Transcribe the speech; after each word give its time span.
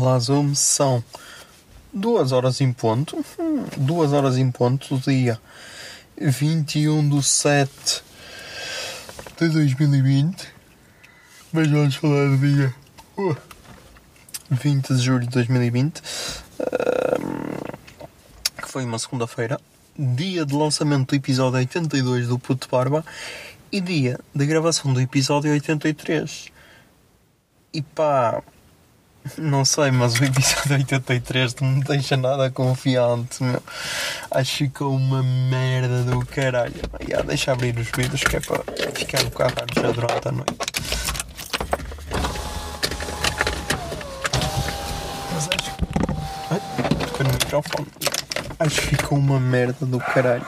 Olá, 0.00 0.18
Zoom, 0.18 0.54
são 0.54 1.04
duas 1.92 2.32
horas 2.32 2.62
em 2.62 2.72
ponto, 2.72 3.22
hum, 3.38 3.66
duas 3.76 4.14
horas 4.14 4.38
em 4.38 4.50
ponto, 4.50 4.96
dia 4.96 5.38
21 6.18 7.06
de 7.06 7.22
7 7.22 8.02
de 9.38 9.48
2020, 9.50 10.48
mas 11.52 11.68
vamos 11.70 11.96
falar 11.96 12.30
do 12.30 12.38
dia 12.38 12.74
uh, 13.18 13.36
20 14.50 14.94
de 14.94 15.02
julho 15.02 15.26
de 15.26 15.28
2020, 15.28 16.00
hum, 16.00 16.02
que 18.56 18.70
foi 18.70 18.86
uma 18.86 18.98
segunda-feira, 18.98 19.60
dia 19.98 20.46
de 20.46 20.54
lançamento 20.54 21.10
do 21.10 21.14
episódio 21.14 21.58
82 21.58 22.28
do 22.28 22.38
Puto 22.38 22.70
Barba 22.70 23.04
e 23.70 23.82
dia 23.82 24.18
de 24.34 24.46
gravação 24.46 24.94
do 24.94 25.00
episódio 25.02 25.50
83. 25.50 26.46
E 27.74 27.82
pá, 27.82 28.42
não 29.38 29.64
sei, 29.64 29.90
mas 29.90 30.18
o 30.18 30.24
episódio 30.24 30.76
83 30.76 31.54
não 31.56 31.68
me 31.68 31.84
deixa 31.84 32.16
nada 32.16 32.50
confiante, 32.50 33.42
meu. 33.42 33.62
Acho 34.30 34.50
que 34.50 34.64
ficou 34.64 34.94
uma 34.94 35.22
merda 35.22 36.02
do 36.04 36.24
caralho. 36.24 36.74
Já, 37.08 37.22
deixa 37.22 37.52
abrir 37.52 37.76
os 37.78 37.88
vídeos 37.88 38.22
que 38.22 38.36
é 38.36 38.40
para 38.40 38.62
ficar 38.94 39.20
um 39.22 39.28
bocado 39.28 39.54
já 39.74 39.92
durante 39.92 40.28
a 40.28 40.32
noite. 40.32 40.56
Mas 45.34 45.48
acho 45.48 45.74
que. 45.74 45.84
Ai, 46.50 46.60
no 47.24 47.32
microfone. 47.32 47.86
Acho 48.58 48.80
que 48.80 48.96
ficou 48.96 49.18
uma 49.18 49.38
merda 49.38 49.86
do 49.86 49.98
caralho. 49.98 50.46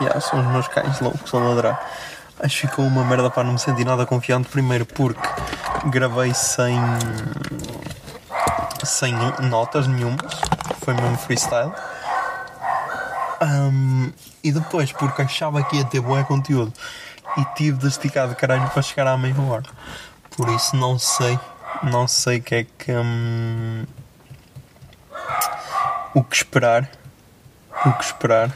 Já, 0.00 0.20
são 0.20 0.40
os 0.40 0.46
meus 0.46 0.68
cães 0.68 1.00
loucos 1.00 1.32
a 1.34 1.38
ladrar. 1.38 1.90
Acho 2.40 2.60
que 2.60 2.66
ficou 2.68 2.84
uma 2.84 3.04
merda 3.04 3.30
para 3.30 3.44
não 3.44 3.52
me 3.52 3.58
sentir 3.58 3.84
nada 3.84 4.06
confiante. 4.06 4.48
Primeiro 4.48 4.84
porque 4.86 5.20
gravei 5.90 6.32
sem. 6.34 6.78
sem 8.84 9.14
notas 9.48 9.86
nenhumas. 9.86 10.34
Foi 10.82 10.94
mesmo 10.94 11.16
freestyle. 11.18 11.72
Ahm, 13.40 14.12
e 14.42 14.52
depois 14.52 14.92
porque 14.92 15.22
achava 15.22 15.62
que 15.64 15.76
ia 15.76 15.84
ter 15.84 16.00
bom 16.00 16.22
conteúdo. 16.24 16.72
E 17.36 17.44
tive 17.56 17.78
de 17.78 17.88
esticar 17.88 18.28
de 18.28 18.34
caralho 18.34 18.68
para 18.70 18.82
chegar 18.82 19.06
à 19.06 19.16
meia 19.16 19.40
hora. 19.40 19.64
Por 20.36 20.48
isso 20.50 20.76
não 20.76 20.98
sei. 20.98 21.38
Não 21.82 22.06
sei 22.06 22.38
o 22.38 22.42
que 22.42 22.54
é 22.54 22.64
que. 22.64 22.92
hum, 22.92 23.84
o 26.14 26.22
que 26.22 26.36
esperar. 26.36 26.88
O 27.84 27.92
que 27.92 28.04
esperar. 28.04 28.50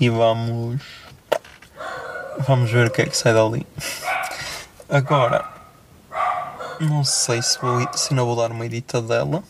E 0.00 0.08
vamos. 0.08 0.82
Vamos 2.46 2.70
ver 2.70 2.88
o 2.88 2.90
que 2.90 3.02
é 3.02 3.06
que 3.06 3.16
sai 3.16 3.32
dali. 3.32 3.66
Agora, 4.88 5.51
não 6.82 7.04
sei 7.04 7.40
se, 7.42 7.58
vou, 7.60 7.86
se 7.94 8.14
não 8.14 8.26
vou 8.26 8.36
dar 8.36 8.50
uma 8.50 8.66
edita 8.66 9.00
dela. 9.00 9.42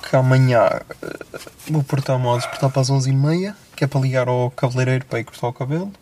Porque 0.00 0.16
amanhã 0.16 0.68
eh, 1.02 1.38
vou 1.68 1.82
portar 1.82 2.18
mal 2.18 2.36
despertar 2.38 2.70
para 2.70 2.82
as 2.82 2.90
11h30, 2.90 3.54
que 3.74 3.84
é 3.84 3.86
para 3.86 4.00
ligar 4.00 4.28
ao 4.28 4.50
cabeleireiro 4.50 5.04
para 5.06 5.20
ir 5.20 5.24
cortar 5.24 5.48
o 5.48 5.52
cabelo 5.52 5.92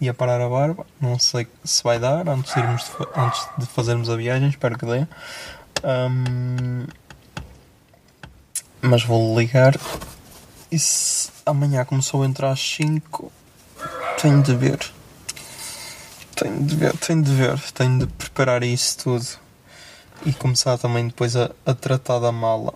e 0.00 0.08
a 0.08 0.14
parar 0.14 0.40
a 0.40 0.48
barba. 0.48 0.86
Não 1.00 1.18
sei 1.18 1.46
se 1.64 1.82
vai 1.82 1.98
dar 1.98 2.28
antes 2.28 2.52
de, 2.52 2.60
irmos 2.60 2.90
antes 3.16 3.48
de 3.58 3.66
fazermos 3.66 4.10
a 4.10 4.16
viagem, 4.16 4.48
espero 4.48 4.78
que 4.78 4.86
dê. 4.86 5.06
Ahm, 5.82 6.86
mas 8.82 9.02
vou 9.04 9.38
ligar. 9.38 9.74
E 10.70 10.78
se 10.78 11.30
amanhã 11.44 11.84
começou 11.84 12.22
a 12.22 12.26
entrar 12.26 12.50
às 12.50 12.60
5, 12.60 13.32
tenho 14.20 14.42
de 14.42 14.54
ver. 14.54 14.95
Tenho 16.36 16.62
de 16.62 16.76
ver, 16.76 16.96
tenho 16.98 17.22
de 17.22 17.34
ver, 17.34 17.58
tenho 17.72 17.98
de 18.00 18.06
preparar 18.06 18.62
isso 18.62 18.98
tudo 18.98 19.26
e 20.26 20.34
começar 20.34 20.76
também 20.76 21.08
depois 21.08 21.34
a, 21.34 21.50
a 21.64 21.72
tratar 21.72 22.18
da 22.18 22.30
mala. 22.30 22.74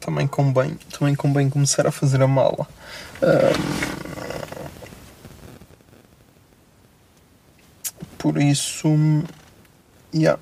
Também 0.00 0.26
convém, 0.26 0.74
também 0.90 1.14
convém 1.14 1.48
começar 1.48 1.86
a 1.86 1.92
fazer 1.92 2.20
a 2.20 2.26
mala. 2.26 2.66
Ahm, 3.22 4.34
por 8.18 8.38
isso, 8.38 8.88
yeah. 10.12 10.40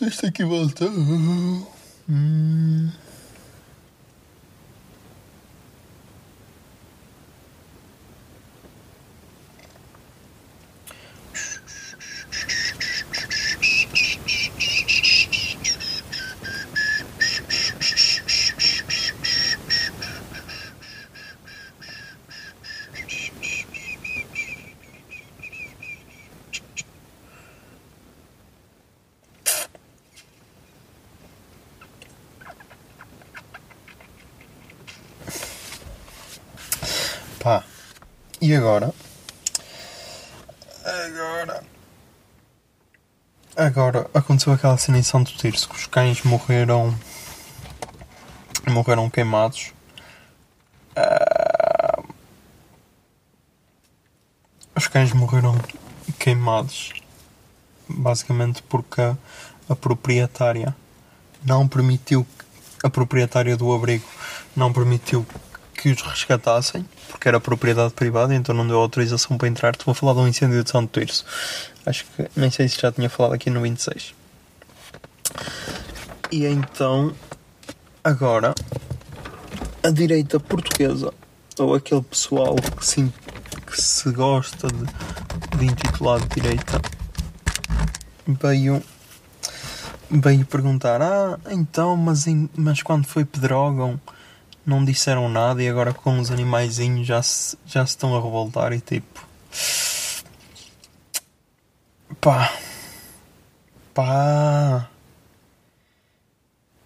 Alto 0.00 0.08
isto 0.08 0.26
aqui 0.26 0.42
volta. 0.44 0.86
Hum. 2.08 2.90
Pá. 37.40 37.64
E 38.38 38.54
agora? 38.54 38.92
Agora. 40.84 41.64
Agora 43.56 44.10
aconteceu 44.12 44.52
aquela 44.52 44.76
cena 44.76 44.98
em 44.98 45.02
Santo 45.02 45.34
Tirso 45.38 45.70
que 45.70 45.74
os 45.74 45.86
cães 45.86 46.22
morreram. 46.22 46.94
Morreram 48.68 49.08
queimados. 49.08 49.72
Ah, 50.94 52.02
Os 54.76 54.86
cães 54.86 55.14
morreram 55.14 55.58
queimados. 56.18 56.92
Basicamente 57.88 58.62
porque 58.64 59.00
a, 59.00 59.16
a 59.66 59.74
proprietária 59.74 60.76
não 61.42 61.66
permitiu. 61.66 62.26
A 62.84 62.90
proprietária 62.90 63.56
do 63.56 63.74
abrigo 63.74 64.06
não 64.54 64.72
permitiu 64.74 65.26
que 65.80 65.90
os 65.90 66.02
resgatassem, 66.02 66.84
porque 67.08 67.26
era 67.26 67.40
propriedade 67.40 67.94
privada, 67.94 68.34
então 68.34 68.54
não 68.54 68.66
deu 68.66 68.78
autorização 68.78 69.38
para 69.38 69.48
entrar. 69.48 69.70
Estou 69.74 69.92
a 69.92 69.94
falar 69.94 70.12
de 70.12 70.18
um 70.20 70.28
incêndio 70.28 70.62
de 70.62 70.70
Santo 70.70 71.00
Tirso. 71.00 71.24
Acho 71.86 72.04
que 72.04 72.28
nem 72.36 72.50
sei 72.50 72.68
se 72.68 72.78
já 72.78 72.92
tinha 72.92 73.08
falado 73.08 73.32
aqui 73.32 73.48
no 73.48 73.62
26. 73.62 74.14
E 76.30 76.44
então, 76.46 77.14
agora, 78.04 78.54
a 79.82 79.90
direita 79.90 80.38
portuguesa, 80.38 81.12
ou 81.58 81.74
aquele 81.74 82.02
pessoal 82.02 82.54
que 82.56 82.86
se, 82.86 83.12
que 83.66 83.80
se 83.80 84.10
gosta 84.12 84.68
de, 84.68 85.58
de 85.58 85.64
intitular 85.64 86.20
de 86.20 86.28
direita, 86.40 86.80
veio 88.26 88.82
veio 90.10 90.44
perguntar: 90.44 91.00
Ah, 91.00 91.38
então, 91.50 91.96
mas, 91.96 92.26
em- 92.26 92.50
mas 92.54 92.82
quando 92.82 93.06
foi 93.06 93.24
Pedrógão 93.24 93.98
não 94.70 94.84
disseram 94.84 95.28
nada 95.28 95.60
e 95.62 95.68
agora 95.68 95.92
com 95.92 96.18
os 96.20 96.30
animaizinhos 96.30 97.06
já 97.06 97.20
se, 97.20 97.58
já 97.66 97.84
se 97.84 97.90
estão 97.90 98.16
a 98.16 98.22
revoltar 98.22 98.72
e 98.72 98.80
tipo. 98.80 99.26
Pá. 102.20 102.52
Pá. 103.92 104.88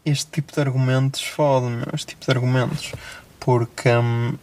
Este 0.05 0.31
tipo 0.31 0.53
de 0.53 0.61
argumentos 0.61 1.23
fode-me, 1.23 1.85
este 1.93 2.09
tipo 2.09 2.25
de 2.25 2.31
argumentos. 2.31 2.93
Porque 3.39 3.91
hum, 3.91 4.39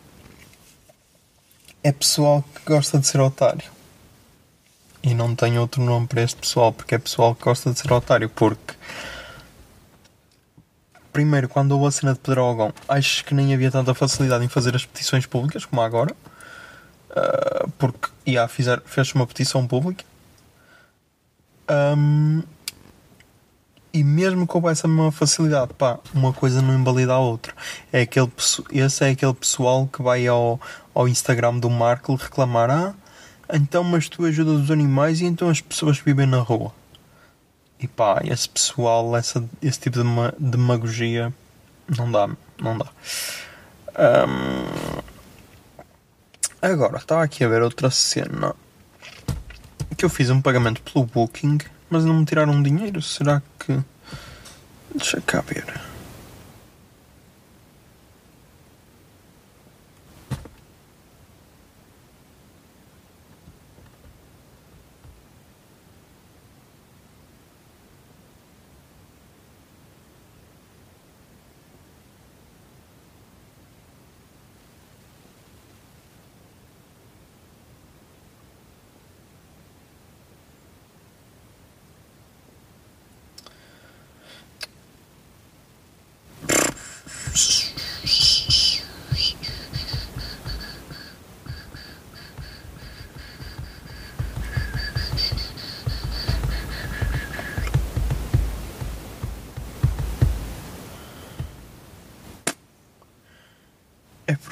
é 1.84 1.92
pessoal 1.92 2.44
que 2.54 2.62
gosta 2.66 3.00
de 3.00 3.08
ser 3.08 3.20
otário. 3.20 3.70
E 5.04 5.16
não 5.16 5.36
tenho 5.36 5.62
outro 5.62 5.82
nome 5.82 6.06
para 6.06 6.22
este 6.22 6.40
pessoal, 6.40 6.72
porque 6.72 6.94
é 6.94 7.00
pessoal 7.00 7.34
que 7.34 7.44
gosta 7.44 7.72
de 7.72 7.80
ser 7.80 7.92
otário. 7.92 8.30
Porque, 8.30 8.76
primeiro, 11.12 11.50
quando 11.50 11.72
houve 11.74 11.88
a 11.88 11.92
cena 11.92 12.14
de 12.14 12.20
Pedrógão, 12.20 12.74
acho 12.88 13.24
que 13.26 13.34
nem 13.34 13.54
havia 13.54 13.72
tanta 13.72 13.94
facilidade 13.94 14.44
em 14.44 14.48
fazer 14.48 14.76
as 14.76 14.86
petições 14.86 15.26
públicas 15.26 15.66
como 15.66 15.82
há 15.82 15.86
agora. 15.86 16.16
Ah, 17.16 17.68
porque, 17.78 18.10
ia 18.26 18.48
fizer, 18.48 18.82
fez 18.86 19.14
uma 19.14 19.28
petição 19.28 19.68
pública. 19.68 20.04
Ahm, 21.68 22.42
e 23.94 24.04
mesmo 24.04 24.48
que 24.48 24.56
houvesse 24.56 24.86
a 24.86 24.90
mesma 24.90 25.12
facilidade, 25.12 25.74
pá, 25.74 26.00
uma 26.14 26.32
coisa 26.32 26.62
não 26.62 26.74
invalida 26.74 27.14
a 27.14 27.20
outra. 27.20 27.54
É 27.92 28.02
aquele, 28.02 28.32
esse 28.72 29.04
é 29.06 29.10
aquele 29.10 29.34
pessoal 29.34 29.88
que 29.88 30.02
vai 30.02 30.26
ao, 30.28 30.60
ao 30.94 31.08
Instagram 31.08 31.60
do 31.60 31.70
Markle 31.70 32.16
reclamar: 32.16 32.72
Ah, 32.72 32.94
então, 33.54 33.84
mas 33.84 34.08
tu 34.08 34.26
ajudas 34.26 34.64
os 34.64 34.72
animais 34.72 35.20
e 35.22 35.26
então 35.26 35.50
as 35.50 35.60
pessoas 35.60 36.00
vivem 36.00 36.26
na 36.26 36.40
rua. 36.40 36.74
E 37.82 37.88
pá, 37.88 38.22
esse 38.24 38.48
pessoal, 38.48 39.16
essa, 39.18 39.44
esse 39.62 39.80
tipo 39.80 39.98
de 39.98 40.04
dema- 40.04 40.34
demagogia, 40.38 41.34
não 41.98 42.12
dá, 42.12 42.30
não 42.62 42.78
dá. 42.78 42.86
Ahm, 43.96 45.02
agora, 46.62 46.98
estava 46.98 47.24
aqui 47.24 47.44
a 47.44 47.48
ver 47.50 47.62
outra 47.64 47.90
cena. 47.90 48.56
Que 49.98 50.06
eu 50.06 50.10
fiz 50.10 50.30
um 50.30 50.42
pagamento 50.42 50.82
pelo 50.82 51.06
Booking, 51.06 51.58
mas 51.90 52.06
não 52.06 52.14
me 52.14 52.26
tiraram 52.26 52.62
dinheiro. 52.62 53.02
Será 53.02 53.42
que. 53.60 53.80
Deixa 54.96 55.20
cá 55.22 55.42
ver. 55.42 55.66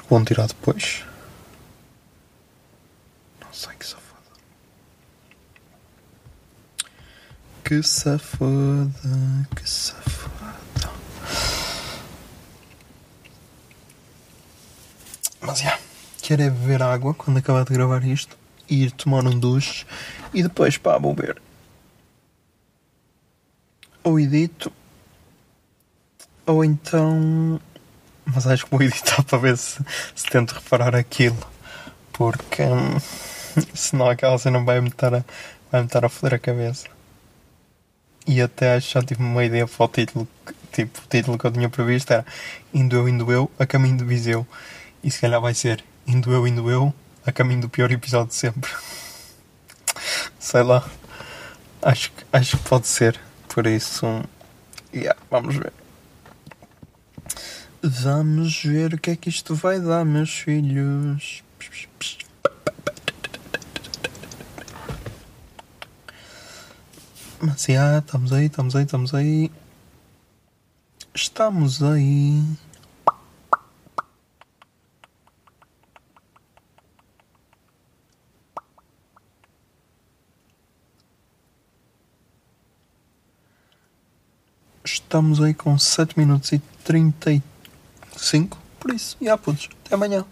Vão 0.10 0.26
tirar 0.26 0.48
depois. 0.48 1.04
Não 3.40 3.54
sei 3.54 3.74
que 3.76 3.86
safada. 3.86 4.10
Que 7.64 7.84
safada, 7.84 9.48
que 9.56 9.70
safada. 9.70 10.60
Mas 15.42 15.60
já, 15.60 15.80
quero 16.22 16.42
é 16.42 16.50
beber 16.50 16.84
água 16.84 17.14
quando 17.14 17.38
acabar 17.38 17.64
de 17.64 17.74
gravar 17.74 18.04
isto, 18.04 18.38
ir 18.70 18.92
tomar 18.92 19.26
um 19.26 19.40
duche 19.40 19.86
e 20.34 20.44
depois 20.44 20.78
pá, 20.78 20.98
vou 20.98 21.14
ver. 21.14 21.42
Ou 24.04 24.20
edito, 24.20 24.72
ou 26.46 26.64
então 26.64 27.60
mas 28.34 28.48
acho 28.48 28.66
que 28.66 28.72
vou 28.72 28.82
editar 28.82 29.24
para 29.24 29.38
ver 29.38 29.58
se, 29.58 29.80
se 30.16 30.26
tento 30.28 30.54
reparar 30.54 30.96
aquilo. 30.96 31.38
Porque 32.14 32.64
hum, 32.64 33.00
senão 33.74 34.10
aquela 34.10 34.38
cena 34.38 34.60
vai-me 34.64 34.90
estar 34.90 35.14
a, 35.14 35.24
vai-me 35.72 35.88
estar 35.88 36.06
a 36.06 36.10
foder 36.10 36.36
a 36.36 36.40
cabeça. 36.40 36.88
E 38.28 38.42
até 38.42 38.76
acho 38.76 38.88
que 38.88 38.94
já 38.94 39.02
tive 39.02 39.24
uma 39.24 39.44
ideia 39.44 39.68
para 39.68 39.86
o 39.86 39.88
título. 39.88 40.28
Tipo, 40.72 41.00
o 41.00 41.08
título 41.10 41.38
que 41.38 41.46
eu 41.46 41.52
tinha 41.52 41.70
previsto 41.70 42.14
era 42.14 42.26
Indo 42.74 42.96
eu, 42.96 43.10
indo 43.10 43.32
eu, 43.32 43.50
a 43.58 43.66
caminho 43.66 43.98
do 43.98 44.06
Viseu. 44.06 44.46
E 45.04 45.10
se 45.10 45.20
calhar 45.20 45.42
vai 45.42 45.54
ser 45.54 45.84
Indo 46.06 46.32
eu, 46.32 46.48
indo 46.48 46.70
eu, 46.70 46.94
a 47.26 47.32
caminho 47.32 47.62
do 47.62 47.70
pior 47.70 47.92
episódio 47.92 48.30
de 48.30 48.36
sempre. 48.36 48.72
Sei 50.40 50.64
lá. 50.64 50.88
Acho, 51.82 52.12
acho 52.34 52.58
que 52.58 52.64
pode 52.70 52.88
ser. 52.88 53.20
Por 53.48 53.66
isso, 53.66 54.06
yeah, 54.94 55.20
vamos 55.30 55.56
ver. 55.56 55.74
Vamos 57.82 58.62
ver 58.62 58.94
o 58.94 58.98
que 58.98 59.12
é 59.12 59.16
que 59.16 59.30
isto 59.30 59.56
vai 59.56 59.80
dar, 59.80 60.04
meus 60.04 60.32
filhos. 60.32 61.42
Mas 67.42 67.64
já, 67.64 68.00
estamos 68.00 68.34
aí, 68.34 68.48
estamos 68.48 68.76
aí, 68.76 68.84
estamos 68.84 69.14
aí. 69.14 69.52
Estamos 71.16 71.82
aí. 71.82 72.44
Estamos 84.84 85.42
aí 85.42 85.54
com 85.54 85.80
7 85.80 86.20
minutos 86.20 86.52
e 86.52 86.60
35. 88.20 88.58
Por 88.80 88.94
isso, 88.94 89.18
já 89.22 89.38
putos. 89.38 89.70
Até 89.86 89.96
amanhã. 89.96 90.26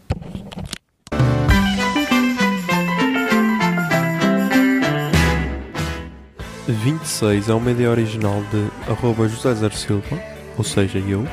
e 6.68 6.72
26 6.72 7.48
é 7.48 7.54
uma 7.54 7.72
ideia 7.72 7.90
original 7.90 8.44
de 8.52 8.92
arroba 8.92 9.28
José 9.28 9.54
Zer 9.56 9.74
Silva, 9.74 10.22
ou 10.58 10.64
seja, 10.64 11.00
eu. 11.00 11.26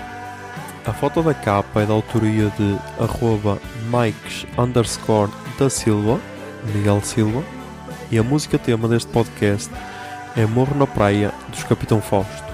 A 0.87 0.92
foto 0.92 1.23
da 1.23 1.34
capa 1.34 1.82
é 1.82 1.87
da 1.87 1.92
autoria 1.92 2.50
de 2.50 2.78
arroba 3.02 3.58
Mikes 3.90 4.46
underscore 4.56 5.32
da 5.58 5.68
Silva, 5.68 6.20
Miguel 6.73 7.00
Silva. 7.02 7.42
E 8.12 8.18
a 8.18 8.23
música 8.23 8.58
tema 8.58 8.87
deste 8.87 9.08
podcast 9.11 9.70
é 10.37 10.46
Morro 10.46 10.76
na 10.76 10.87
Praia, 10.87 11.32
dos 11.49 11.64
Capitão 11.64 12.00
Fausto. 12.00 12.53